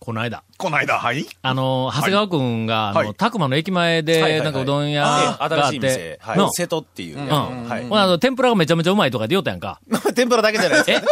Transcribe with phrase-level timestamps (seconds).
[0.00, 0.42] この間。
[0.56, 1.26] この間、はい。
[1.42, 3.14] あの長谷川君が、あのはい。
[3.14, 5.96] たくまの駅前で、なんかうどん屋あがあっ新しい店。
[5.96, 6.38] て、、はい。
[6.38, 6.50] の。
[6.50, 7.18] 瀬戸っていう。
[7.18, 7.28] うん。
[7.28, 7.86] はい。
[7.86, 9.78] ほなあの、天ぷらがめちゃめちゃうまいとかで言おったやんか。
[10.16, 10.90] 天ぷらだけじゃないです。
[10.90, 11.02] え？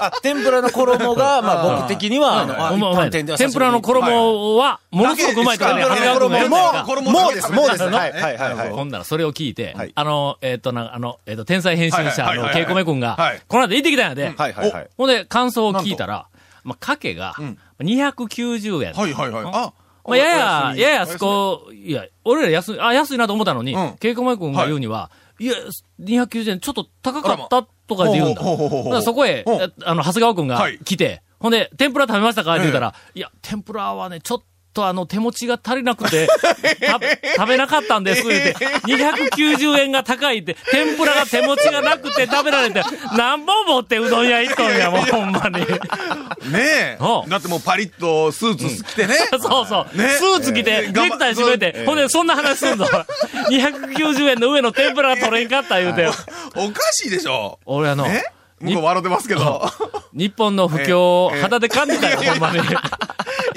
[0.00, 6.84] あ、天ぷらの衣が、 まあ僕的には、あの、天ぷらの衣は、ものすごくうまいとかね、長だけ谷川君が言ったやんか。
[6.84, 7.82] 衣もうです、もうです。
[7.82, 8.54] はい、はい、はい。
[8.54, 8.70] はい。
[8.70, 9.92] ほんならそれを聞いて、はい。
[9.94, 13.42] あの、えっ、と、な、あの、えっ、と、天才編集者のケイコメ君が、はい。
[13.46, 14.24] この間行ってきたんやで。
[14.34, 14.88] はい、はい、はい。
[14.96, 16.26] ほんで、感想を聞いたら、
[16.68, 17.34] まあ、かけが、
[17.80, 18.92] 290円。
[18.92, 19.44] はいはいはい。
[19.46, 19.72] あ、
[20.04, 25.54] まあ、やや、やや、そこ、いや、俺ら安い、あ、安いなと思ったのにうん、ケイコメ君が言うには、い、や、
[26.00, 29.02] 290円ちょっと高かったとかで言うんだ。
[29.02, 29.44] そこへ、
[29.84, 30.78] あの、長谷川君がはい。
[30.78, 32.54] 来て、ほんで、天ぷら食べましたか？
[32.54, 34.44] って言ったら、いや、天ぷらはね、ちょっと
[34.76, 36.28] あの、手持ちが足りなくて、
[36.80, 37.00] た
[37.36, 38.54] 食べなかったんです、言って、
[38.86, 42.82] 290円が高いって、天ぷらが手持ちがなくて食べられて、
[43.16, 45.60] 何本持ってうどん屋行っとんや、もうほんまに。
[46.52, 47.30] ねおえ。
[47.30, 49.14] だってもうパリッとスーツ着てね。
[49.40, 49.98] そうそう。
[49.98, 52.86] ねスーツ着て、えーネクタイ締めて、ほんで、そんな話すんぞ。
[53.50, 56.06] 290円の上の天ぷらが取れんかった言うて。
[56.54, 57.58] おかしいでしょ。
[57.66, 58.24] 俺あの、ね
[58.60, 59.70] 向こう笑ってますけど。
[60.12, 62.58] 日本の不況肌で感じたよ、ほんまに。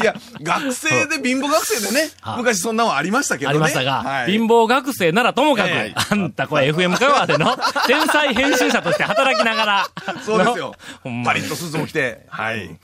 [0.02, 3.52] いや、学生で、貧乏学生でね は、い昔そんなのありましたけどね。
[3.52, 9.88] ありましたが、はい貧乏学生ならともかく、ええあんたこれ FM 香川での 天才編集者として働きながら、
[10.26, 11.24] そうですよほん。
[11.24, 12.26] まにパリッとスーツも着て。
[12.30, 12.78] はい。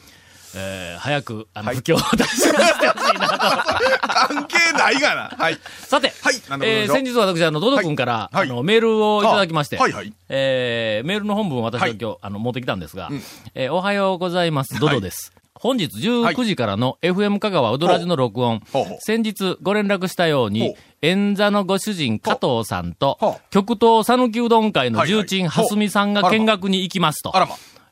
[0.55, 3.37] えー早く、あの、不況を脱出してほしいなと。
[4.07, 5.31] 関係ないがな。
[5.37, 5.59] はい。
[5.81, 13.09] さて、はいえー先日私、あの、ドド君から、あの、メールをいただきまして、あはいはいえーメールの本文を私は今日、あの、持ってきたんですが、
[13.53, 15.33] えーおはようございます、ドドです。
[15.59, 18.61] 本日19時からの FM 香川うどらじの録音、
[18.99, 27.33] 先日ご連絡したようほにう、演座のご主人加藤さんと極東讃岐うどん会の重鎮蓮見さんが見学に行きますと。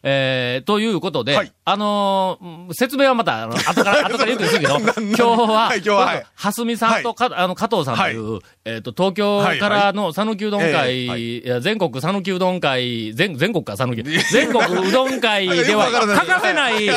[0.07, 6.23] えー、ということで、はいあのー説明はまた、あの、 後から、後から言うとするけど、 今日は、はい今日ははい。
[6.35, 11.41] はすみさんとか、あの、加藤さんという、えっ、と、東京からの讃岐うどん会、はい。
[11.49, 16.93] はい全国讃岐うどん会、全、全国か讃岐、全国うどん会では欠かせない、あ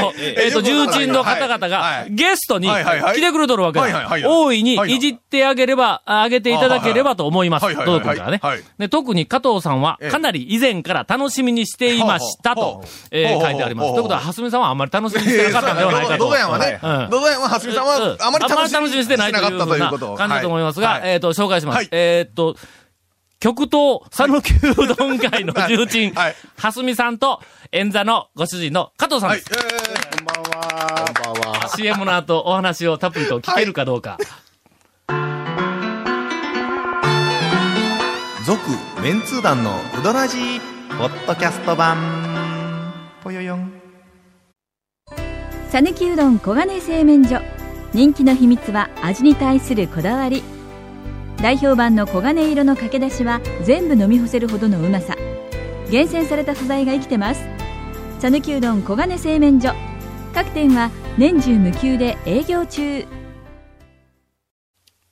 [0.00, 2.14] の、えっ、と、重鎮の方々はが、い。
[2.14, 3.16] ゲストにはいはいはい。
[3.16, 4.30] 来てくれとるわけはいはいはいだ。
[4.30, 4.88] 大いにはい。
[4.90, 7.64] はいいじってあげれば、あげていただければと思います。
[7.64, 8.38] はいはいはいどう君からね。
[8.40, 8.60] はい。
[8.78, 10.10] で、特に加藤さんは、ええ。
[10.10, 14.03] かなり以前から楽しみにしていましたとえー書いてあります。
[14.04, 16.24] ことは、はすみさんはあんまり楽しみにしてなかったんではないかと。
[16.24, 21.76] ドドヤンはねうん、ドドヤンは、はすみさんは、あまり楽しみにしてなかったということ感じだと思いますが、はいえっ、と、紹介します。
[21.76, 22.56] はいえっ、と、
[23.40, 27.40] 極東讃岐うどん会の重鎮、はいはすみさんと、
[27.72, 29.40] 演座のご主人の加藤さんはい。
[29.40, 29.50] です。
[29.52, 31.04] えこんばんは。
[31.24, 31.68] こんばんは。
[31.76, 34.18] CM の後、お話をたっぷりと聞けるかどうか。
[38.46, 38.60] 続、
[39.02, 40.60] メンツー団のうどらじ
[40.98, 41.96] ポッドキャスト版。
[43.22, 43.73] ぽよよん。
[45.74, 47.40] さぬきうどん黄金製麺所。
[47.92, 50.44] 人気の秘密は味に対するこだわり。
[51.38, 55.16] 代表版の黄金色のかけだしは全部飲み干せるほどのうまさ。
[55.90, 57.40] 厳選された素材が生きてます。
[58.20, 59.74] さぬきうどん黄金製麺所。
[60.32, 63.04] 各店は年中無休で営業中。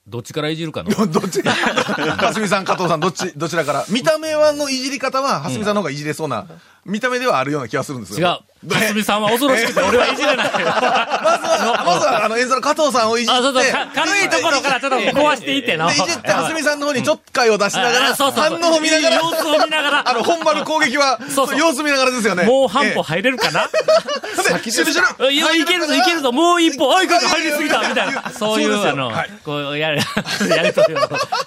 [0.07, 0.93] どっちからいじるかの？
[0.93, 3.85] ーどっち、 はすみさん、加藤さん、どっち、どちらから？
[3.89, 6.47] 見た目はのいじり方は、はすみさんの方がいじれそうな、
[6.85, 8.39] 見た目ではあるような気がするんです違う。
[8.63, 8.75] よ。
[8.75, 10.51] はすみさんは恐ろしくて、俺はいじれない。
[10.53, 13.33] まずは、まずは、あの、演奏の加藤さんをいじって。
[13.33, 15.89] あ、そうそう、か軽いところからちょっと壊していっての。
[15.89, 21.19] で、いじって、はすみさんの方にちょっかいを出しながら、反応を見ながら、様子を見ながらあの、本丸攻撃は、
[21.59, 22.45] 様子見ながらですよね。
[22.45, 23.69] もう半歩え入れるかな？
[24.51, 28.31] えで、シュルシュルいやいけるぞ、いけるぞ、もう一歩、あいか入りすぎた、みたいな。
[28.31, 29.99] そういう、あのはい、こう、やる、
[30.49, 30.99] やりとりを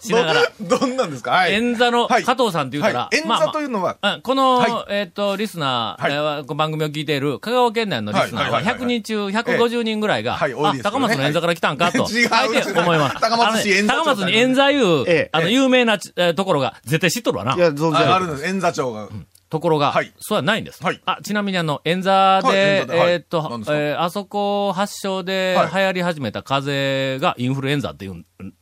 [0.01, 0.41] しながら。
[0.61, 1.31] ど、どんなんですか？
[1.31, 1.53] はい。
[1.53, 10.47] 演座のはい加藤さんって言うたらはい、演座というのは、うんこの、はえっ、と、リスナー、番組を聞いている香川県内のリスナーははいはいはいはい100人中150人ぐらいが、あ、
[10.83, 13.21] 高松の演座から来たんかと、は い違う大抵思います。
[13.21, 17.55] 高松市演座高松に演座いう、ええあの、有名なところが絶対知っとるわな。
[17.55, 18.45] いや、存じあるんです。
[18.45, 19.09] 演座長が。
[19.49, 20.83] ところが、はいそうはないんです。
[20.83, 23.37] はいあ、ちなみにあの、演座はいで、えーっと
[23.71, 28.53] えーあそこ発祥ではい流行り始めた風邪がインフルエンザっていうん、うん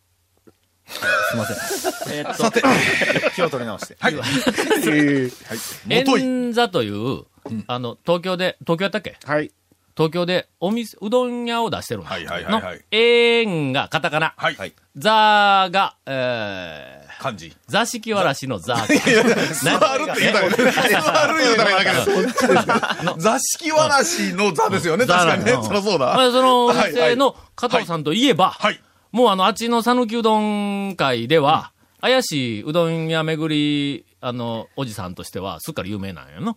[0.85, 2.13] すいません。
[2.13, 3.97] えーっと、気を取り直して。
[3.99, 4.15] はい。
[4.19, 5.99] はい。
[5.99, 6.21] もとい。
[6.21, 7.23] 演座という、
[7.67, 9.17] あの、東京で、東京やったっけ？
[9.25, 9.51] はい。
[9.95, 12.09] 東京でお店、うどん屋を出してるんだ。
[12.09, 14.33] はいはいはいはいのえんがカタカナ。
[14.37, 14.55] はい。
[14.55, 17.55] はいザーが、えー、漢字。
[17.67, 18.87] 座敷わらしのザーか。
[18.87, 23.17] 座るって言うたら、座る言うたらだけです。
[23.21, 25.51] 座敷わらしの座ですよね、確かにね。
[25.53, 26.05] うんそりゃそうだ。
[26.15, 28.79] まあ、そのおはい店の加藤さんといえば、はい。
[29.11, 36.55] もうあの、あっちの讃岐うどん会では、怪しいうどん屋巡り、あの、おじさんとしては、すっかり有名なんやな。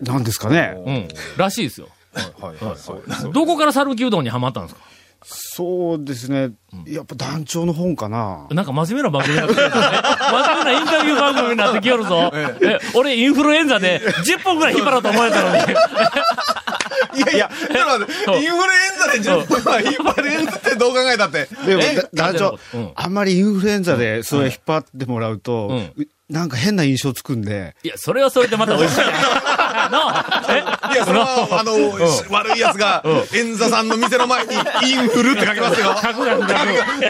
[0.00, 0.74] なんですかね。
[0.84, 1.08] うん。
[1.36, 1.88] らしいですよ。
[2.40, 2.74] はいはい
[3.24, 3.32] はい。
[3.32, 4.82] どこから讃岐うどんにはまったんですか？
[5.24, 6.50] そうですね。
[6.84, 8.48] やっぱ団長の本かな。
[8.50, 10.02] なんか真面目な番組になってきよるぞね。
[10.20, 12.32] 真面目なインタビュー番組になってきよるぞ。
[12.34, 15.62] え、俺インフルエンザで10本くらい引っ張ろうと思えたのに。
[17.14, 21.48] いやいや、ちょっと待って、インフルエンザで10分は引っ張れんってどう考えたって。
[21.66, 21.82] でも
[22.14, 29.04] 団長うん、あんまりインフルエンザでそれ引っ張ってもらうと、うんうなんか変な印象つくんで、いや、それはそれでまた美味しい い
[30.96, 31.62] や、それは、あ。
[31.62, 31.72] の、
[32.30, 35.94] 悪い奴が、演座さんの店の前に、インフルって書きますよ。
[36.02, 36.52] 書く書く書く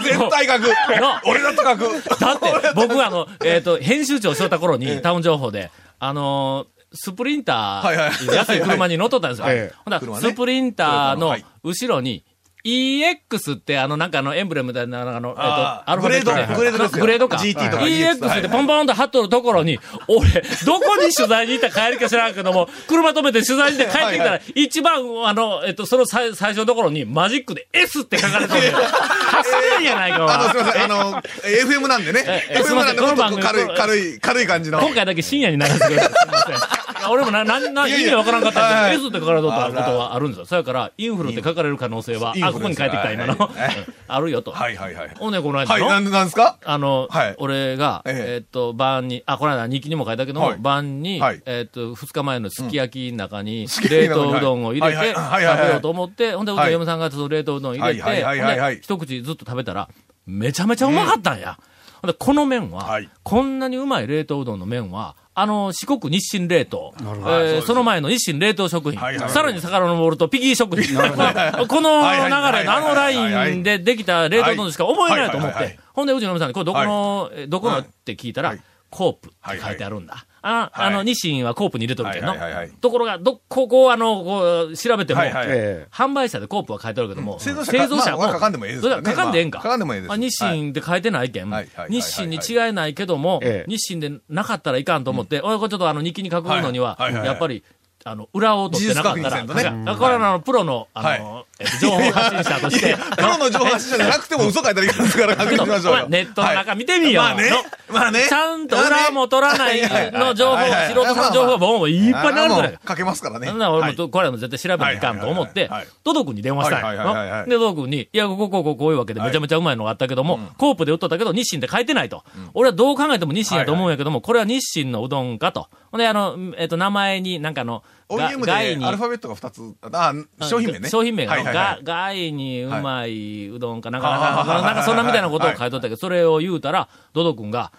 [0.04, 1.00] 絶対書く。
[1.00, 1.22] な。
[1.24, 2.02] 俺だと書く。
[2.18, 9.46] だって、僕はあの、えっ、と、編集長しよった頃に、タウン情報で、あのースプリンター、安い車に乗っとったんですよ。
[9.86, 11.44] ほんスプリンターのはい。
[11.62, 12.22] 後ろに、
[12.64, 16.54] EX ってあの、なんかあの、エンブレムみたいな、あの、えっ、と、アルファベットで。
[16.54, 17.36] グレードグレードか。
[17.38, 20.30] GT とか EX ってポンポンと貼っとるところに、俺、
[20.64, 24.94] どこに取材に行ったか帰りか知らんけども、車止めて取材に行って帰ってきたら、一番、
[25.26, 28.70] あの、えっ、と、その最最初のところに、マジックで S って書かれてる。
[28.70, 32.24] 走れんやないか、あの、すみません、あの、FM なんでね。
[32.26, 34.80] ええ FM なんで、もっと軽い、軽い、軽い感じの。
[34.80, 36.81] 今回だけ深夜に流してくれてすみません。
[37.10, 38.90] 俺もな、な、な、意味わからんかったんはい。
[38.92, 40.46] で、S って書かれとったことはあるんですよ。
[40.46, 43.36] それから、インフルって書かれる可能性は、あ、ここに帰ってきた、今の。
[44.08, 44.52] あるよと。
[44.52, 45.10] はいはいはい。
[45.20, 46.56] おね、この間はい、なの、んなんですか？
[46.64, 48.34] あのはい、俺が、ええ。
[48.34, 50.58] えっと、晩に、あ、この間日記にも書いたけども、はい。
[50.58, 59.88] 晩にはい、えっと、二日前のすき焼きの中に、冷凍うどんを入れて、はい食べようと思って、ほんで、うちの嫁さんがその冷凍うどん入れて、一口ずっと食べたら、
[60.26, 61.58] めちゃめちゃうまかったんや。
[62.00, 63.08] ほんで、この麺は、はい。
[63.22, 73.10] こんなにうまい冷凍うどんの麺は、あの、四国日清冷凍、えーその前の日清冷凍食品、はいはいさらに遡るとピギー食品、この流れのあのラ
[73.48, 75.78] インでできた冷凍うどんしか思えないと思って。
[75.94, 78.60] ほんで、うちの嫁さんに、これどこの、えどこのって聞いたら、はい
[78.92, 80.26] コープって書いてあるんだ。
[80.42, 80.86] あ、はい。
[80.88, 82.70] あの、日清はコープに入れとるけど、はいはいはいはい。
[82.72, 85.46] ところが、ど、ここをあの、こう、調べても、はいはい。
[85.48, 89.58] え販売者でコープは書いてあるけども、製造者かまあ書かんでもええですからねそれ書かんでええんか。
[89.58, 91.64] まあ書かんでもええですあ日清って書いてないけん、はい。
[91.64, 93.70] はいはい日清に違いないけども、ええ。
[93.70, 97.28] 日清でなかったらいかんと思って、俺これちょっとあの日記に書くのには、はいはいはいはい。
[97.28, 97.64] やっぱり、
[98.04, 106.04] あの、裏を取ってなかったら、ねだからあの、プロの、あの、はいえっと情報発信者として、プロの情報発信者じゃなくても嘘書いたらいいですから、確けど、認しましょうよ。
[106.06, 107.24] お前ネットの中見てみよう。
[107.24, 107.56] まあねの。
[107.92, 108.26] まあね。
[108.28, 109.80] ちゃんと裏も取らない
[110.12, 112.78] の情報、はいはいはい素人さんの情報がもういっぱい流れてるあーもう。
[112.88, 113.52] 書けますからね。
[113.52, 122.24] な俺はいもと、これも絶対調べないかんと思ってはいはいはいはい、ドド君に電話したいはいで、ドド君に、いや、ここ、ここ、こういうわけでめちゃめちゃうまいのがあったけども、コープで売っとったけど、日清って書いてないと。
[122.54, 125.68] 俺はどう考えても日清やと思うんやけども、これは日清のうどんかと。
[125.90, 128.52] ほんで、あの、えっと、名前になんかの、が OEM で
[128.84, 130.12] アルファベットが2つ、あ、
[130.46, 130.88] 商品名ね。
[130.90, 131.24] 商品名。
[131.24, 131.84] が、はいはいはい。
[131.84, 134.20] が、外にうまいうどんかなんか、はい。
[134.20, 135.58] なんか、なんかそんなみたいなことをはい。
[135.58, 137.72] 書いとったけど、それを言うたら、ドド君が、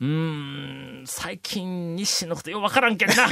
[0.00, 3.14] うーん、最近日清のことようわからんけんな。
[3.14, 3.28] 東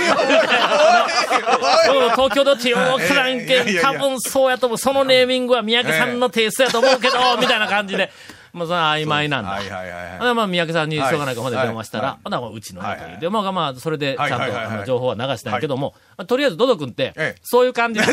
[2.35, 4.79] 京だってようわからんけん、多分そうやと思う。
[4.79, 8.11] そのネーミングは三宅さんのテイストやと思うけど、みたいな感じで。
[8.55, 9.51] まあ、それは曖昧なんだ。
[9.51, 18.01] はいはいはいまあ、三宅さんにしょうがないから、ほんではい電話したら、はいほんならうちのやとで、まあまあ、それでちゃんとはい情報は流したんやけども、まあとりあえずドド君ってええ、そういう感じ。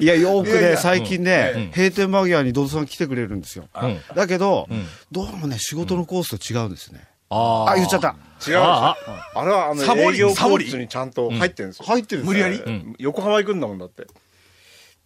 [0.00, 3.66] いや、よくね、最近ね、閉店間際にドドさん来てくれるんですよ。
[3.80, 4.68] うんだけど、
[5.12, 7.06] どうもね、仕事のコースと違うんですね。
[7.30, 8.16] ああ、言っちゃった。
[8.46, 8.58] 違う。
[8.58, 8.96] あ
[9.34, 10.16] あれはあのサボり。
[10.16, 10.64] 営業サボり。
[10.64, 11.86] 効率にちゃんと入ってるんですよ。
[11.86, 12.70] 入ってるんですよ無理やり？
[12.70, 12.94] うん。
[12.98, 14.06] 横浜行くんだもんだって。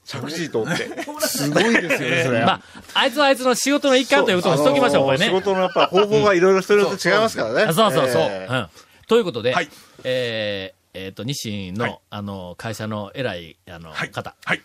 [0.09, 0.89] 着地通って。
[1.29, 2.41] すごいですよね、それ。
[2.41, 2.63] まあ、
[2.95, 5.27] あいつはあいつの仕事の一環ということにしときましょう、これね。
[5.27, 7.63] 仕事のやっぱ方法がいろいろ人によって違いますからね。
[7.65, 8.71] あそうそうそう。
[9.07, 9.69] ということで、はい
[10.05, 14.63] えーえっ、と、日清の、はいあの、会社の偉い、あの、はい方、はい。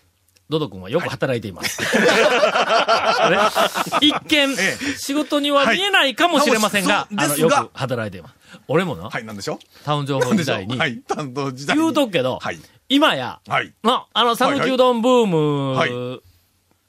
[0.50, 1.82] ドド君はよく働いています。
[4.02, 8.36] 一見、え仕事には見えないかもしれませんが、はいあの、よく働いています。
[8.68, 11.82] 俺もな、はい、なんでしょタウン情報時代に、はい、担当時代に。
[11.82, 12.60] 言うとくけど、はい。
[12.90, 13.74] 今や、はい。
[13.84, 16.24] の、あの、讃岐うどんブはいーム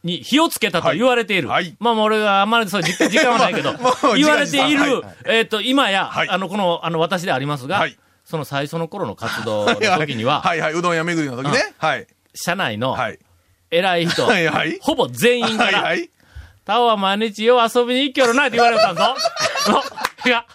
[0.02, 1.48] に火をつけたと言われている。
[1.48, 3.74] はいはいまあ、俺はあんまりそう 時間はないけど
[4.16, 11.74] 言われている、時間ですえっ、と、今や、はいあの、この、あの、私でありますが、はいその最初の頃の活動の時には、 はいはい、うどん屋巡りの時ね。
[11.78, 12.06] はい。
[12.34, 13.18] 社内のはい。
[13.70, 14.78] 偉い人、はいはい。
[14.80, 16.10] ほぼ全員から、はいはい。
[16.64, 19.14] タオは毎日よう遊びに行きよるなって言われたんぞ。
[19.68, 19.82] の
[20.26, 20.46] いや、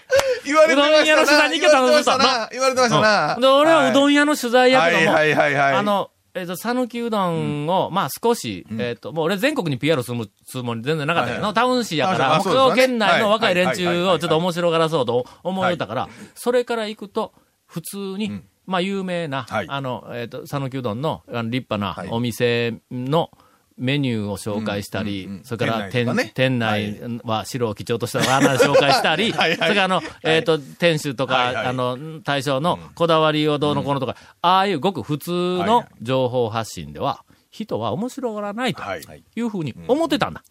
[0.44, 1.02] 言われてましたな。
[1.02, 2.48] うどん屋の取材に行けたの言われてましたな。
[2.50, 3.36] 言われてましたな。
[3.40, 5.74] で俺はうどんん屋の取材やけども、はいはいはいはい。
[5.74, 12.70] あ、の、えっ、と、讃岐うどんを、まあ少し、えっ、と、もう俺全国に PR するつもり全然なかったけど、タウン市やから、あそうですよね。
[12.70, 17.32] 他県内の若い連中をちょっと面白がらそうと思うたから、それから行くと、
[17.66, 19.66] 普通に、まあ有名な、はい。
[19.68, 22.08] あの、えっ、と、讃岐うどんのあの立派はい。
[22.08, 23.30] なお店の
[23.76, 26.32] メニューを紹介したり、うんうんうんそれから店店内ね。
[26.34, 29.58] 店内は白を基調としたワーナー紹介したり、 はいはい。
[29.58, 31.66] それからあの、えっ、と、店主とか、はいはい。
[31.66, 35.86] あの、大将のこだわりをどうのこうのとか、ああいうごく普通のはいはい。
[36.02, 39.00] 情報発信では、人は面白がらないとはい。
[39.36, 39.40] い。
[39.40, 40.42] うふうに思ってたんだ。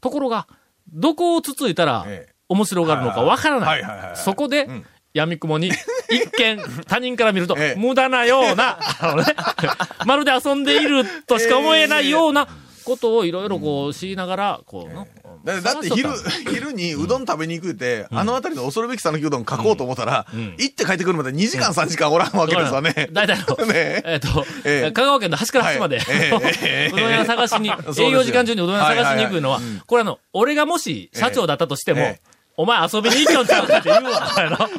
[0.00, 0.46] ところが、
[0.92, 2.34] どこをつついたらええ。
[2.48, 4.12] 面白がるのかわからなはいはいはいはい。
[4.14, 4.16] い。
[4.16, 4.84] そこでん、
[5.14, 5.68] 闇雲に、
[6.08, 7.80] 一見、 他人から見るとえ、え。
[7.80, 9.34] 無駄なような、あのね、
[10.06, 12.48] まるで遊んでいるとしか思えないような
[12.84, 15.06] ことをいろいろこう、しながら、こうの、
[15.44, 16.10] だだって昼、
[16.50, 20.26] 昼にうどん食べに行くって、あの辺りの恐るべき讃岐うどん書こうと思ったら、
[20.58, 23.08] 行って帰ってくるまで2時間3時間おらんわけですわね。
[23.12, 24.02] 大体の、 ね。
[24.04, 24.92] えっと、ええ。
[24.92, 25.98] 香川県の端から端まで、
[26.92, 34.28] うどん屋探しに、 営業時間中にうどん屋探しに行くのはこれあの、俺がもし社長だったとしてもええ、お前遊びに行きよんちゃうかって言うわ。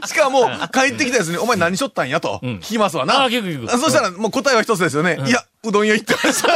[0.06, 2.58] しかも、帰ってきたやつに、お前何しょったんやと、ん。
[2.58, 3.22] 聞きますわな。
[3.22, 3.80] ああ聞く聞く。
[3.80, 5.20] そしたら、もう答えは一つですよね。
[5.26, 6.50] いや、うどん屋行ってました。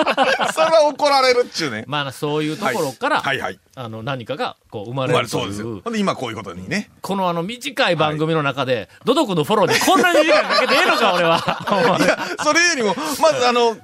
[0.52, 1.84] それは怒られるっちゅうね。
[1.86, 3.60] まあ、そういうところから、はいはい。
[3.76, 5.74] あの、何かが、こう、生まれれるといそうですよ。
[5.74, 6.90] うほんで、今こういうことにね。
[7.02, 11.98] このあの、短い番組の中で、ドドクのフォローにこんなに時間かけてええのか、俺は。
[12.00, 13.80] いや、それよりも、まずあの、ね、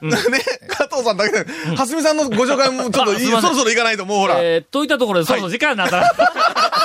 [0.69, 4.37] 加藤さんだけで、はすみさんのご紹介もちょっとそろそろ行かないと、もうほら。
[4.41, 6.03] えー、といったところで、そろそろ時間になったら。
[6.03, 6.76] はす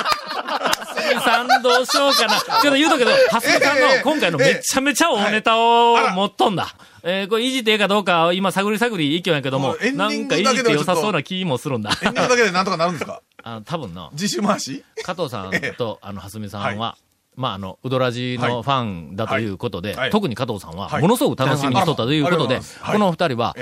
[1.14, 2.40] みさんどうしようかな。
[2.40, 6.74] ちょっと言うとくけど、はすみさんの今回のめちゃめちゃ大ネタを持っとんだ。
[7.04, 11.90] えー、これいじってええかどうか、今探り探りいきよんやけどもなんかいじって良さそうな気もするんだ。
[12.02, 13.20] エンディングだけでなんとかなるんですか？
[13.44, 14.84] あの、多分な、自主回し？
[15.02, 16.96] 加藤さんと、あの、はすみさんは、は
[17.34, 23.56] まあ、あの、うどらじのファンだということで、はいはい特に加藤さんは、はいものすごく楽しみにしとったということで、このお二人は。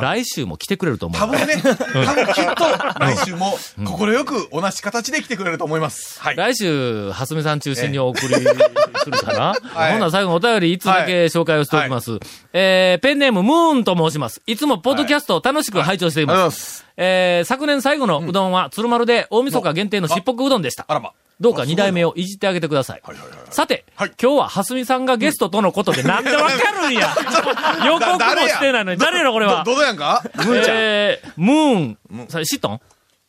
[0.00, 1.20] 来週も来てくれると思う。
[1.20, 1.74] 多分ね、多
[2.14, 2.64] 分きっと、
[2.98, 6.20] 来週も、快く同じ形で来てくれると思います。
[6.20, 6.36] はい。
[6.36, 12.18] 来週、はすみさん中心にお送りするかな、 はいほんなら最後のお便り、いつだけ紹介をしておきます。
[12.52, 14.42] えー、ペンネーム、ムーンと申します。
[14.46, 16.42] いつもポッドキャストを楽しく拝聴しています。
[16.42, 16.86] ます。
[16.96, 20.84] えー、昨年最後のうどんは、鶴丸で大晦日限定のしっぽくうどんでした。
[20.88, 21.12] あらま。
[21.42, 23.00] どうか二代目をいじってあげてください。
[23.02, 23.38] はいはいはい。
[23.50, 24.12] さて、はい。
[24.20, 27.08] 今日ははすみさんがゲストとのことでなんでわかるんや。
[27.84, 28.18] 予告も
[28.48, 29.64] してないのに、誰やろこれは？
[29.64, 30.22] ど、どうやんか？
[30.68, 31.78] えー、ムー
[32.24, 32.80] ン、それ知っとん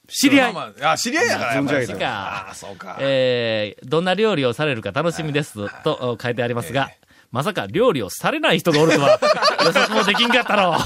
[0.08, 0.54] 知り合い。
[0.54, 1.88] まあまああ、知り合いやから、やっぱり。
[1.88, 2.08] 知り合いか。
[2.08, 2.98] ああ、そうか。
[3.00, 5.54] えー、どんな料理をされるか楽しみです。
[5.84, 6.92] とお書いてありますが、
[7.32, 9.20] まさか料理をされない人がおるとは
[9.66, 10.78] 予測もできんかったろう。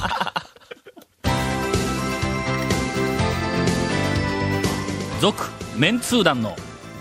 [5.20, 6.56] 続、メンツー団の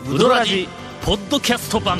[0.08, 0.68] ウドラジ
[1.02, 1.98] ポッドキャスト版。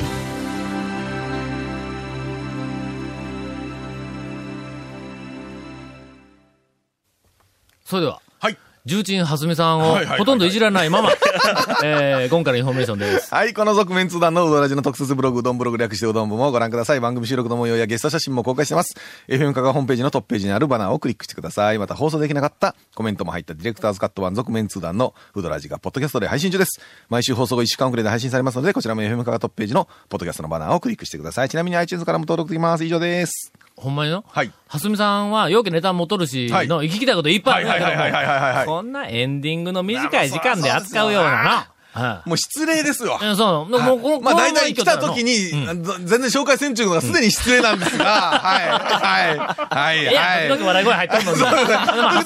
[7.83, 8.57] それでは、はい。
[8.87, 11.11] 重鎮はすみさんをほとんどいじらないまま、
[11.83, 13.35] えー、今回のインフォメーションです。
[13.35, 17.01] はい、この続麺通団のうどラジの特設ブログ、うどんブログ略してうどん部もご覧ください。
[17.01, 18.95] 番組収録の模様やゲスト写真も公開してます。
[19.27, 21.79] FM カがホームページのトップページにあるバナーをクリックしてください。
[21.79, 26.79] また放送できなかったコメントも入ったディレクターズカット版続麺通団のうどラジがポッドキャストで配信中です。
[27.09, 31.49] 毎週放送後1週間遅れで配信されますので、こちらも FM カがトップページのポッドキャストのバナーをクリックしてください。
[31.49, 32.85] ちなみに iTunes からも登録できます。
[32.85, 33.51] 以上です。
[33.77, 34.25] ほんまにの？
[34.27, 34.51] はい。
[34.67, 41.71] はすみさんは、よけネタも取るし、はいの、聞きたいこといっぱいあるんだけどはいはいはいはいはいはいも、こんなエンディングの短い時間で扱うようなな。
[42.01, 42.29] はい。
[42.29, 43.19] もう失礼ですよ。
[43.21, 45.83] えそう、もう、この、まあ大体来た時に、うん。
[46.05, 48.05] 全然紹介せんちゅうのがすでに失礼なんですが、
[48.39, 50.49] はい、はい、はい、いや、はい。
[50.49, 51.71] 時々笑い声入ったも、んコメン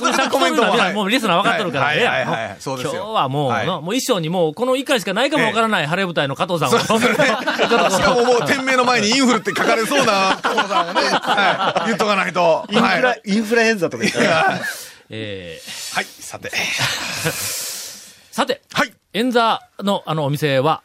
[0.01, 2.03] トもコメントも、はいもうリスナー分かっとるからね。
[2.05, 2.19] はい。
[2.19, 2.25] はい。
[2.25, 2.43] はい。
[2.43, 2.57] はい。
[2.59, 2.91] そうですよ。
[2.93, 3.65] 今日はもう、はい。
[3.65, 6.79] のもう衣装にもう、この一回しかないかもわからない晴れ舞台の加藤さんを。
[6.81, 6.87] し
[8.01, 12.65] かももう店名の前にインフルって書かれそうな加藤さんがね、 はい、言っとかないと。
[12.69, 13.21] インフラ、はい。
[13.25, 14.19] インフラエンザとか言って。
[15.09, 16.51] えー、はい、さて。
[18.31, 18.93] さて、はい。
[19.13, 20.83] 演座のあのお店は、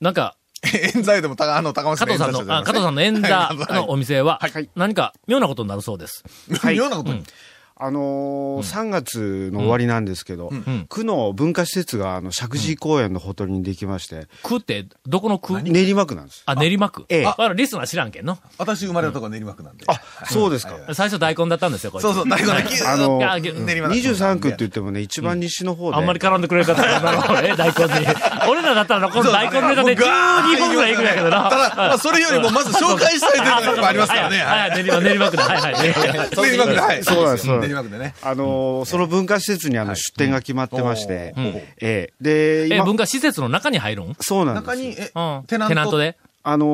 [0.00, 0.34] なんか、
[0.94, 6.24] 冤罪でもた、あの、高松加藤さんの、あ加藤さんの演座のお店ははい、何か妙なことになるそうです。
[6.60, 6.76] はい。
[6.76, 7.22] 妙なことに。
[7.80, 15.60] あのー3月の終わりなんですけど、ん区の文化施設が、あの、石神井公園のほとりにできまして、区って、どこの区？
[15.62, 16.42] 練馬区なんです。
[16.44, 17.04] あ、練馬区。
[17.08, 18.36] ええあ、あリスナー知らんけんの？
[18.58, 19.84] 私生まれたとこ練馬区なんで。
[19.86, 20.76] あ、そうですか。
[20.92, 22.02] 最初大根だったんですよ、これ。
[22.02, 22.82] そうそう、大根だけ。
[22.84, 25.96] あの いやぎ練馬23区って言ってもね、一番西の方で。
[25.96, 28.06] あんまり絡んでくれる方は、なるほどね、 大根に。
[28.48, 31.48] 俺らだったら、この大根ネタで12本ぐらいいくんやけどな。
[31.48, 34.38] ただ、まあ、それよりもまず紹介したいというのがやっぱありますからね。
[34.42, 35.44] はい、はい、練馬、練馬区だ。
[35.44, 36.74] はい、はい、 練馬区。
[36.74, 37.04] はい。
[37.04, 38.14] そうなんです練馬区でね。
[38.22, 41.44] あのーその文化施設にあの出店が決まってまして、うん。
[41.80, 42.68] ええ。
[42.68, 44.16] で、文化施設の中に入るん？
[44.20, 44.66] そうなんです。
[44.66, 45.68] 中に、えうん。、テナント？
[45.68, 46.16] テナントで？
[46.42, 46.66] あの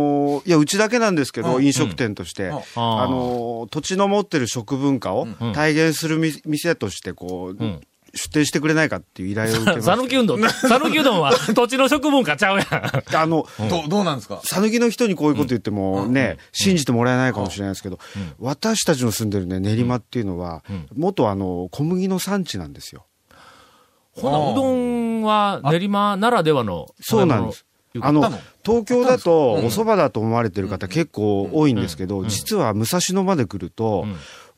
[0.42, 1.64] ーいや、うちだけなんですけど、うん。
[1.64, 2.56] 飲食店として、うん。
[2.56, 2.60] あ
[3.06, 5.52] のー土地の持ってる食文化をん。
[5.54, 7.80] 体現するみ店として、こう、うん。
[8.14, 12.66] 出店してくれないかっていう依頼を受けまさしぬきうどん、さぬきうどんは 土地の食文化ちゃうやん。
[12.66, 13.20] た。
[13.20, 14.40] あの、どう、どうなんですか？
[14.44, 17.98] さぬきの人にこういうこと言ってもね、信じてもらえないかもしれないですけど、
[18.38, 20.62] 私たちの住んでるね、練馬っていうのは、
[20.94, 23.06] 元あの、小麦の産地なんですよ。
[24.12, 26.86] ほな、うどんは練馬ならではの。
[27.00, 27.64] そうなんです。
[28.00, 28.22] あの、
[28.64, 34.04] 東京だとお蕎麦だと思われてる方結構多いんですけど、実は武蔵野まで来ると、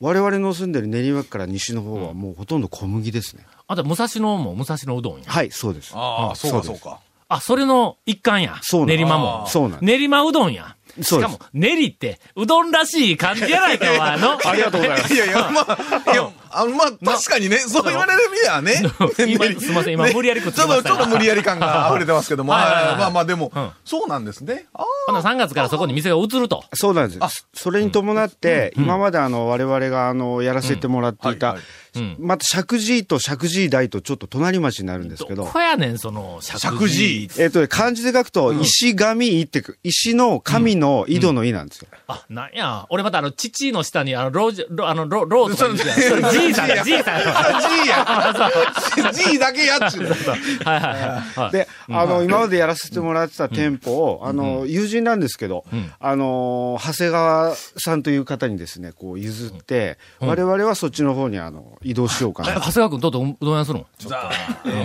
[0.00, 3.47] 我々の住んでる練馬区から西の方はもうほとんど小麦ですね。
[3.67, 5.25] あと、武蔵野も武蔵野うどんや。
[5.26, 5.93] はい、そうです。
[5.95, 7.00] ああ、そうか、そですそううか。
[7.29, 8.59] あ、それの一環や。
[8.62, 9.47] そう練馬も。
[9.49, 10.76] そうなんです練馬うどんや。
[11.03, 14.38] そうですしかも、練りって、うどんらしい感じやないか、お前の。
[14.49, 15.15] ありがとうございます。
[15.15, 15.76] いやいや、まあ、
[16.12, 18.83] いや、あの、まあ、確かにね、そう言われるにはね。
[19.26, 22.53] 今すいません今無理やりくっちょっと、ちょっと無理やり感が溢れてますけども。
[22.53, 24.67] まあまあ、でもうん、そうなんですね。
[24.73, 26.65] あほな3月からそこに店が移ると。
[26.75, 27.47] そうなんです。
[27.55, 31.63] それに伴って、今まであの、我々があの、やらせてもらっていたうんはい
[31.99, 32.27] はい、うん。
[32.27, 41.89] また石神井と石神井台とちょっと隣町になるんですけどど、こやねん、その、石石神井えっとね、漢字で書くと、石神井ってく、石の神の井戸の井なんですよ。
[42.09, 42.87] あ、なんや。
[42.91, 45.85] 俺またあの、父の下に、あの、ロージ、ロあの、ロうてやんそ
[46.17, 47.35] れ、じいさん だ、じいさんや。
[47.37, 49.13] あ、G や。
[49.13, 50.07] G だけやっちゅう。
[50.65, 51.53] はいはいはいはい。
[51.53, 55.65] で、あの、今までやらせてもらってた店舗を、あの、友人なんですけど、
[55.99, 62.55] あの、長谷川さんという方にですね、こう譲って、我々はそっちの方にあの、移動しようかな。
[62.55, 63.87] 長谷川君とうとううどん屋するの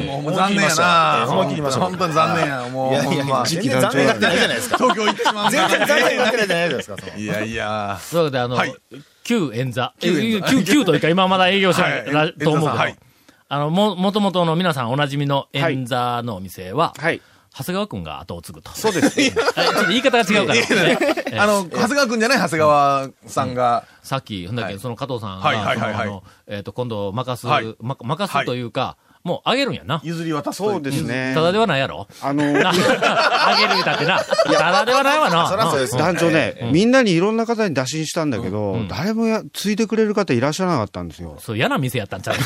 [0.07, 1.27] もうもう残念やな。
[1.29, 2.69] 思い切りました本当に残念や。
[2.69, 3.45] もう、ほんま。
[3.45, 4.77] 全然残念がってないじゃないですか。
[4.77, 7.17] 東京行ってしまう全然残念がってないじゃないですか。
[7.17, 7.99] いやいや。
[8.09, 8.75] というわけで、あのはい、
[9.23, 9.93] 旧演座。
[10.01, 13.11] え旧旧、旧というか今まだ営業してないはいらと思うけど
[13.53, 17.21] あの、も、もともとの皆さんおなじみの演座のお店は、はい。
[17.53, 18.71] 長谷川君が後を継ぐと。
[18.71, 19.19] そうです。
[19.21, 21.43] えちょっと言い方が違うから。
[21.43, 23.83] あの、長谷川くんじゃない長谷川さんが。
[24.03, 30.01] さっき、ほんだっけ、はいその加藤さんはいが、あのえっと、今度任す、任すというか、もうあげるんやな。
[30.03, 31.03] 譲り渡すといそうです。
[31.03, 31.33] ね。
[31.35, 34.19] ただではないやろあの、なあげる言うたってな。
[34.19, 35.47] ただではないわな。
[35.47, 41.37] そらそうですん団長ね、みんなにいろんな方に打診したんだけど、誰もや、ついてくれる方いらっしゃらなかったんですよ。
[41.39, 42.35] そう、嫌な店やったんちゃう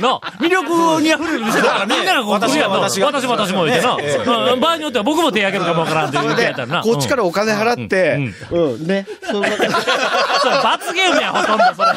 [0.00, 3.96] の、魅力に溢れる店だからみんながこう、私がこうや私も私も言うてな。
[4.52, 6.82] うん場合によっては僕も手挙げるかもわからんっていう店やったらな。
[6.82, 9.06] こっちからお金払って、うん、ね。
[10.62, 11.88] 罰ゲームや、ほとんどそれ。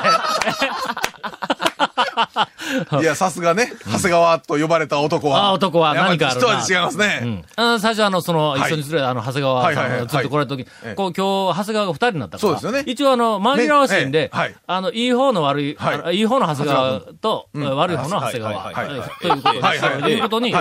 [3.01, 5.45] いや、さすがね、長谷川と呼ばれた男は。
[5.47, 6.47] あ男は何かあるな。
[6.47, 7.07] 一味違いますうね。
[7.19, 7.45] ん。
[7.55, 8.61] あ最初あの、その、はい。
[8.61, 10.95] 一緒にする、あの、長谷川さんがずっと来られた時ええ。
[10.95, 12.49] こう、今日、長谷川が二人になったから。
[12.49, 12.83] そうですよね。
[12.85, 14.31] 一応あの、紛らわしいんで
[14.67, 16.17] あの、いい方の悪い、はい。
[16.17, 18.73] いい方の長谷川と、悪い方の長谷川。
[19.21, 20.53] ということで、はいうことに、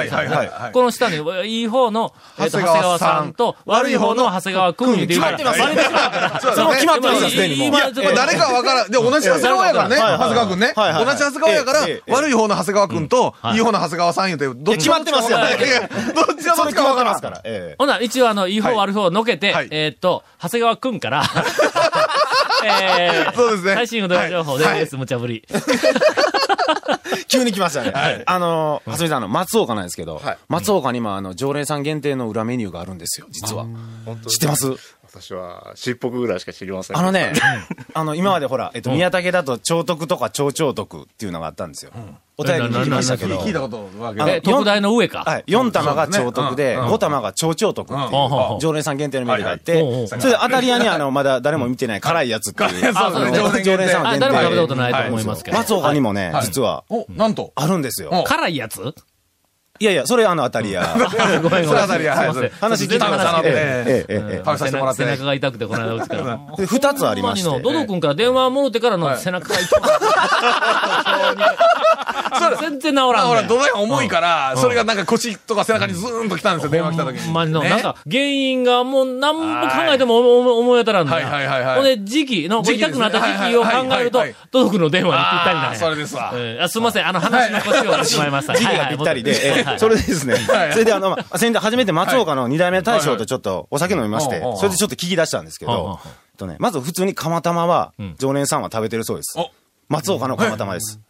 [0.73, 1.17] この下に、
[1.49, 3.33] いい方の、えっと長谷川さん。
[3.33, 6.55] と、悪い方の長谷川くんって言うから、決まってますそう。
[6.55, 7.37] それも決まってます。
[7.37, 8.91] 今誰かわからん。
[8.91, 10.73] で、同じ長谷川やからね、長谷川くんね。
[10.77, 13.09] 同じ長谷川やから悪い方の長谷川くん。
[13.09, 13.55] と、はい。
[13.57, 15.39] いい方の長谷川さん言うて、どっち決まってますよ。
[16.15, 17.21] どっちがどっちかわからん。
[17.21, 17.41] から。
[17.45, 17.77] ええ。
[17.79, 18.77] ほな、一応あの、いい方はい。
[18.79, 19.69] 悪い方をのけて、はい。
[19.71, 21.23] えーっと、長谷川くんから、
[22.65, 23.75] えーそうですね。
[23.75, 24.79] 最新うどん情報はい。
[24.81, 25.45] です、無茶ぶり。
[27.29, 28.23] 急に来ましたね。
[28.27, 33.67] あの、はすみさん、あの、松岡なんですけどはい、松岡に今、あの、常連さん限定の裏メニューがあるんですよ、実は。
[34.29, 34.73] 知ってます？
[35.11, 36.99] 私は、しっぽくぐらいしか知りません。
[36.99, 37.33] あのね、
[37.95, 41.93] あの、今までほら、えっと、宮武だと、超徳とか超超徳っていうのがあったんですよ。
[42.37, 43.39] お便りに来ましたけど。
[43.39, 45.25] 聞いたことわけあのえ、特大の上か。
[45.27, 45.45] はい。
[45.49, 48.11] 4玉が超徳で、そうですね5玉が超超徳っていう
[48.61, 53.63] 常連さん限定のメニューがあって、それで当たり屋にあの、まだ誰も見てない辛いやつっていう。
[53.65, 54.29] 常連さんあ、限定。
[54.29, 55.57] 誰も食べたことないと思いますけど。
[55.57, 56.45] 松岡にもねは、い。
[56.45, 57.53] 実は、お、なんと。
[57.57, 58.11] あるんですよ。
[58.13, 58.95] お辛いやつ？
[59.81, 60.83] いやいや、それあの当たり屋。
[60.97, 61.65] ごめんごめん。
[61.67, 62.29] それあたりははい。
[62.61, 63.19] 話聞いてください。
[63.19, 63.49] 話聞いて。
[63.49, 64.43] ええええええ。
[64.45, 65.05] 食べさせてもらって。
[65.05, 66.39] ね背中が痛くて、この間うちから。
[66.57, 69.69] で二つありましてドド君から電話もろてからの背中が痛い。
[72.61, 73.43] 全然治らんほら。
[73.43, 77.33] 土台が重いから、それがなんか腰とか背中にズーンと来たんですよ、電話来た時に。
[77.33, 77.71] まにの、ね。
[77.71, 81.77] なんか、原因がもう何も考えても思い当たらんのはいはいはいはい。
[81.77, 85.77] ほんで、時期の、痛くなった時期を考えるとドド君の電話にぴったりなん。
[85.77, 86.33] それですわ。
[86.69, 88.55] すみません、あの話の腰を折ってしまいました。
[88.55, 95.97] 時期がぴったりで、ええそれでですね、はいそれであの、まあ先日初めて松岡の二代目大将とちょっとお酒飲みましてはいはい、それでちょっと聞き出したんですけはいはいはい。
[95.97, 99.39] ど、えっとね、まず普通に釜玉はん、常連さんは食べてるそうです。
[99.39, 99.51] お。
[99.89, 101.01] 松岡の釜玉です。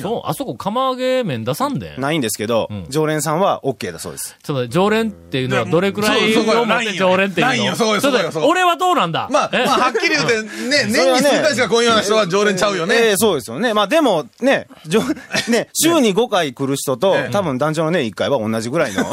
[0.00, 1.96] そう、あそこ釜揚げ麺出さんで。
[1.96, 2.00] ん。
[2.00, 4.36] ないんですけどん、常連さんは OK だそうです。
[4.42, 7.52] ちょっと、常連っていうのはどれくらいそうそうを持って常連っていうの？
[7.52, 7.74] ないよ。
[7.76, 8.48] そうよそうよそうよ。
[8.48, 9.28] 俺はどうなんだ？
[9.30, 9.64] まあ、え？
[9.64, 12.94] まあ、はっきり言うて、ね、 年に数回しか来んような人は常連ちゃうよえね。
[13.10, 13.74] えそうですよね。
[13.74, 15.02] まあでも、ね、じょ
[15.48, 19.04] ね、週に5回来る人とええ、多分団長のね、1回は同じぐらいの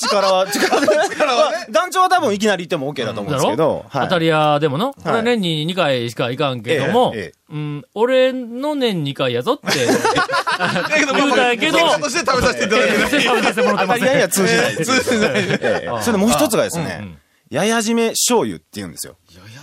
[0.00, 1.66] 力は、力は、力はね。
[1.70, 4.04] 団長は多分いきなり行っても OK だと思うんですけど、はい。
[4.04, 9.86] 当たり屋でもの、これは年に2回しか行かんけども、ええええうん、俺の年2回やぞって。
[9.86, 13.86] だけど、言うたんやけど結果として食べさせていただいて食べさせてもらってます。
[13.86, 14.76] 当たり前には通じない。
[14.84, 15.30] 通じない。
[15.34, 17.18] ええそれでもう一つがですね、
[17.50, 19.16] ややじめ醤油って言うんですよ。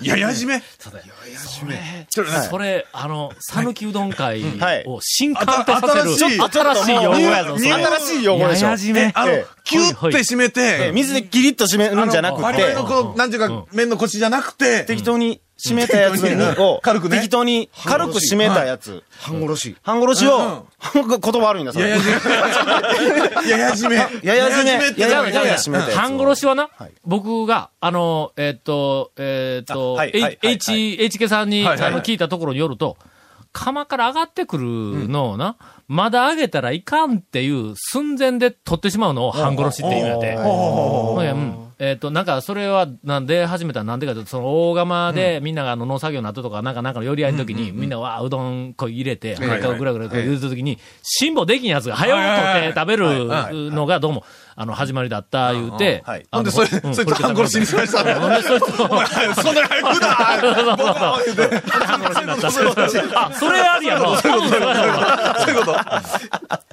[0.04, 0.62] ややじめ？
[2.50, 4.84] それ、あの、讃岐うどん会 はい。
[4.86, 7.72] を新刊とさせる、新しい新しい用語やぞ、それ。
[7.74, 8.66] 新しい用語でしょ。
[8.66, 9.12] ややじめ。
[9.14, 10.52] あのええ、キュッて締めええ。
[10.52, 17.18] て、水でギリッと締めるんじゃなくてバリバリの、こう、なんていうか、麺のコシじゃなくて、適当に締めたやつにを、軽くね。
[17.18, 19.76] 適当に軽く締めたやつ、半殺し。
[19.84, 21.90] 半殺しを、言葉悪いな、それ。
[21.90, 21.98] や
[23.58, 23.96] やじめ。
[23.96, 24.24] ややじめ。
[24.24, 24.88] ややじめ。
[24.88, 26.92] ってややめ半殺しはな、はい。
[27.06, 32.98] 僕が、あの、えっ、と、えっ、と、H、HK さんに、聞いたところによると、
[33.54, 40.10] 釜から上がってくるのをな、まだ上げたらいかんっていう寸前で取ってしまうのを半殺しって言うん。
[40.10, 40.38] やて。
[41.84, 54.24] えっ、と、なんか、それは、なんで始めたらなんでかというと、その大釜で、みんながあの農作業の後とか、なんか、なんかの寄り合いの時に、みんなわあ、うどんこう入れて、はいはいぐらぐらぐら言うた時に、辛抱できんやつが、早う取って食べるのが、どうも、
[54.56, 56.26] あの、始まりだった、言うて、はい。
[56.32, 58.62] なんでそれ、うんそれ半殺しにしましたほんで、そい。
[58.62, 58.88] つと、
[59.42, 60.12] そんなに早くだ
[62.42, 63.12] そうそうそう。
[63.16, 64.16] あ、それありやろ。
[64.18, 64.38] そうい。
[64.38, 64.62] うこと。
[65.40, 65.58] そうい。
[65.58, 65.74] うこと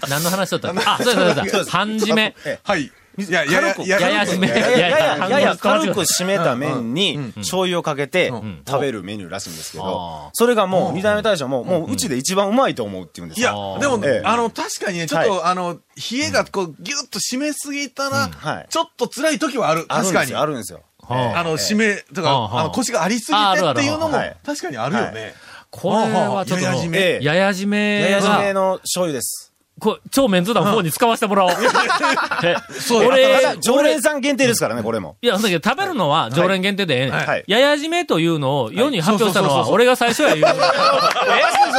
[0.06, 1.70] 何の話しとったあ、そうだそうだ。
[1.70, 2.34] 半締め。
[2.62, 2.92] はい。
[3.18, 4.00] いや、やや、やや。
[4.00, 8.32] やややややや軽く半締めた麺に醤油をかけて
[8.66, 15.78] 食べるメニューらしいんですけど、それがもう二代目大将も、もううちで一番うまいと思うって言うんですいやよ。、でもええ、あの、確かにね、ちょっはと、あの、
[16.10, 19.86] 冷えがこう、ぎゅっと締めすぎたらはい、ちょっと辛い時はある。
[19.86, 20.34] 確かに。
[20.34, 21.42] あるんですよ、あ。
[21.42, 22.64] の、締め、とか、はああ。
[22.64, 25.34] の、腰がありすぎてっていうのもはい、確かにあるよね。
[25.70, 27.24] これはちょっと、やや締めええ。
[27.24, 29.52] やや締めやや締めが、の醤油です。
[29.78, 31.50] こう超メンツ団の方に使わせてもらおう。
[32.44, 35.16] えそう俺常連さん限定ですからね、これも。
[35.22, 37.26] いや、だけど食べるのは常連限定でええねん。
[37.26, 40.46] はいやや締めというのを世に発表したのは俺が最初や言う。
[40.46, 40.52] え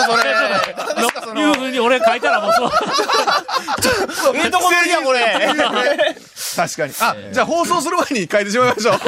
[0.07, 1.41] それ。
[1.41, 2.69] いうふうに俺書いたらもうそう。
[4.35, 5.21] ええとこ見や、これ。
[6.55, 6.93] 確かに。
[6.99, 8.99] あ、じゃあ放送する前に書いてしまいましょう。
[8.99, 9.07] と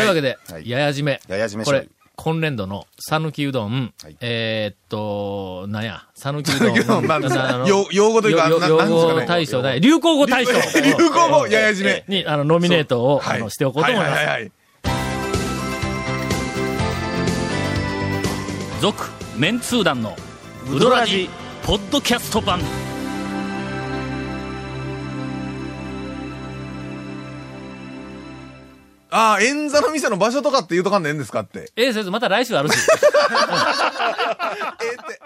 [0.00, 1.20] いうわけで、はいやや締め。
[1.28, 1.88] やや締めこれ
[2.24, 6.78] 今年度の讃岐うどん、はいえーっと、なんや、讃岐うどん。
[6.78, 10.52] うどんなんですかあの用用語というか用語大賞だ流行語大賞。
[10.80, 12.04] 流行語やや締め。
[12.08, 14.16] に、あの、ノミネートを、はいあの、しておこうと思います。
[14.16, 14.52] はいはいはいはい。
[18.80, 19.04] 続、
[19.36, 20.16] メンツー団の、
[20.72, 21.28] ウドラジ、
[21.62, 22.58] ポッドキャスト版。
[29.16, 31.70] ああ、演座の店の場所とかって言うとかんでええんですかって。
[31.76, 32.74] ええ、先生、また来週あるし。
[34.82, 35.20] ええって。